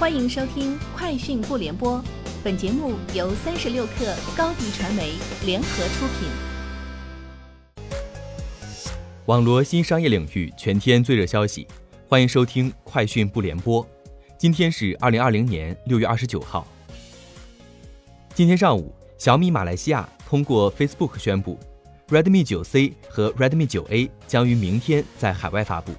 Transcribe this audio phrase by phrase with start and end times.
[0.00, 1.98] 欢迎收听《快讯不联播》，
[2.42, 5.12] 本节目由三十六克高低传媒
[5.44, 6.30] 联合出品。
[9.26, 11.66] 网罗新商业领域全天最热消息，
[12.08, 13.84] 欢迎收听《快讯不联播》。
[14.38, 16.66] 今天是二零二零年六月二十九号。
[18.32, 21.58] 今天上午，小米马来西亚通过 Facebook 宣布
[22.08, 25.92] ，Redmi 9C 和 Redmi 9A 将于明天在海外发布。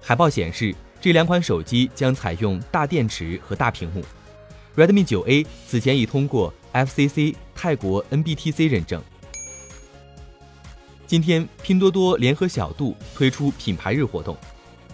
[0.00, 0.74] 海报显示。
[1.04, 4.02] 这两款手机将采用大电池和大屏幕。
[4.74, 9.02] Redmi 9A 此前已通过 FCC 泰国 NBTC 认证。
[11.06, 14.34] 今天，拼多多联合小度推出品牌日活动，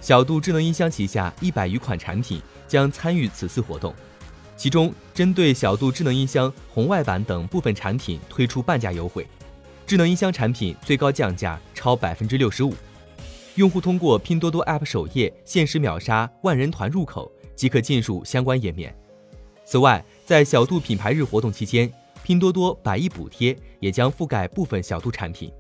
[0.01, 3.95] 小度智能音箱旗下一百余款产品将参与此次活动。
[4.57, 9.24] 其中，针对小度智能音箱红外版等部分产品推出半价优惠，
[9.87, 12.74] 智能音箱产品最高降价超百分之六十五。
[13.57, 18.97] 用户通过拼多多 App 首页限时秒杀万人团入口即可进入相关页面。
[19.65, 25.52] 此外，在小度品牌日活动期间，拼多多百亿补贴也将覆盖部分小度产品。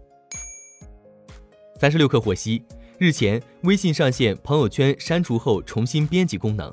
[1.78, 2.62] 三十六氪获悉，
[2.98, 6.72] 日前微信上线朋友圈删除后重新编辑功能，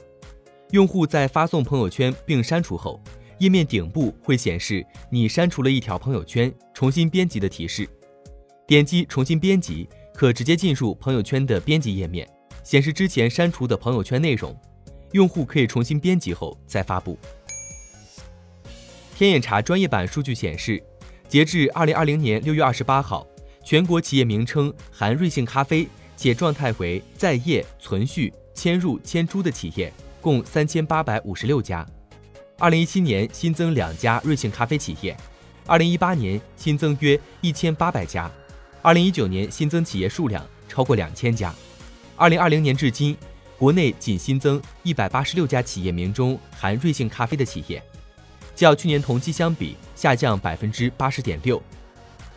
[0.71, 3.01] 用户在发送朋友圈并删除后，
[3.39, 7.87] 页面顶部会显示你删除了一条朋友圈，重新编辑的提示，
[8.65, 9.87] 点击重新编辑。
[10.17, 12.27] 可直接进入朋友圈的编辑页面，
[12.63, 14.59] 显示之前删除的朋友圈内容，
[15.11, 17.15] 用户可以重新编辑后再发布。
[19.15, 20.81] 天眼查专业版数据显示，
[21.29, 23.27] 截至二零二零年六月二十八号，
[23.63, 31.85] 全国企业名称含瑞幸咖啡且状态为在业、存续、迁入、迁出的企业共三千八百五十六家。
[32.57, 35.15] 二零一七年新增两家瑞幸咖啡企业，
[35.67, 38.31] 二零一八年新增约一千八百家。
[38.81, 41.53] 二零一九年新增企业数量超过两千家，
[42.15, 43.17] 二零二零年至今，
[43.57, 47.81] 国内仅新增一百八十六家企业名中含瑞幸咖啡的企业，
[48.55, 51.61] 较去年同期相比下降百分之八十点六。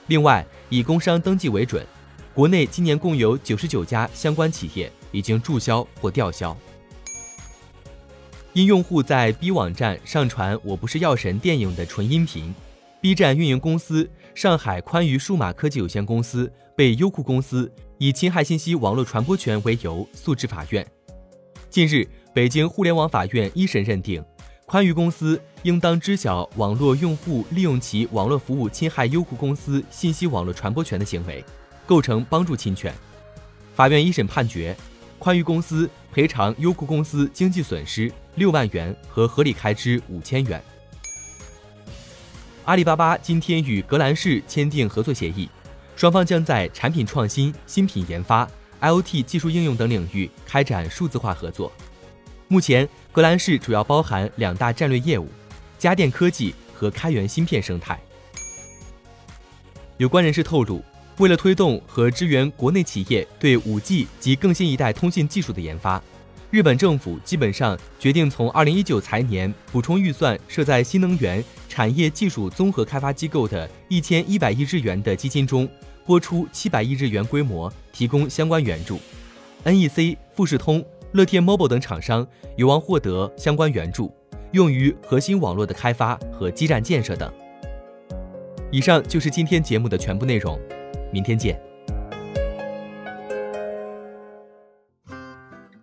[0.06, 1.86] 另外，以工商登记为准，
[2.34, 6.56] 国内今年共有九十九家相关企业已经注销或吊销。
[8.52, 12.52] 因用户在 B 网站上传《我不是药神》电影的纯音频。
[13.00, 20.86] B 站运营公司上海宽娱数码科技有限公司被优酷公司以侵害信息网络传播权为由诉至法院。
[21.70, 24.22] 近日，北京互联网法院一审认定，
[24.66, 31.42] 宽娱公司应当知晓网络用户利用其网络服务侵害优酷公司信息网络传播权的行为，
[31.86, 32.92] 构成帮助侵权。
[33.74, 34.76] 法院一审判决，
[35.18, 40.62] 宽娱公司赔偿优酷公司经济损失六万元和合理开支五千元。
[42.66, 45.48] 阿里巴巴今天与格兰仕签订合作协议，
[45.96, 48.48] 双方将在产品创新、新品研发、
[48.80, 51.72] IoT 技术应用等领域开展数字化合作。
[52.48, 55.26] 目前，格兰仕主要包含两大战略业务：
[55.78, 57.98] 家电科技和开源芯片生态。
[59.96, 60.84] 有关人士透露，
[61.16, 66.00] 为了推动和支援国内企业对 5G 及更新一代通信技术的研发。
[66.50, 75.68] 日本政府基本上决定从二零一九财年补充预算设在新能源产业技术综合开发机构的一千一百亿日元的基金中
[76.04, 78.98] 拨出七百亿日元规模，提供相关援助。
[79.64, 84.12] NEC、富士通、乐天 Mobile 等厂商有望获得相关援助，
[84.50, 87.32] 用于核心网络的开发和基站建设等。
[88.72, 90.58] 以上就是今天节目的全部内容，
[91.12, 91.69] 明天见。